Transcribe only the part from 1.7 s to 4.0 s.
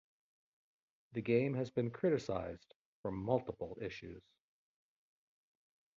criticized for multiple